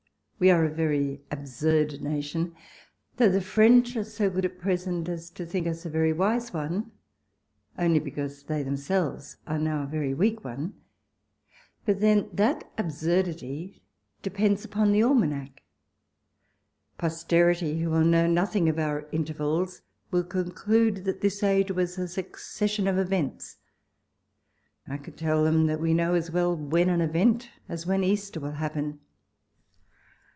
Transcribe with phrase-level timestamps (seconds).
[0.41, 2.55] We are a very absurd nation
[3.17, 6.21] (though the French are so good at present as to think us a very m
[6.23, 6.89] ise one,
[7.77, 10.73] only because they, themselves, are now a very weak one);
[11.85, 13.83] but then that absurdity
[14.23, 15.61] depends upon the almanac.
[16.97, 21.99] Pos terity, who will know nothing of our intervals, will conclude that this age was
[21.99, 23.57] a succession of events.
[24.87, 28.39] I could tell them that we know as well when an event, as when Easter,
[28.39, 29.01] will happen.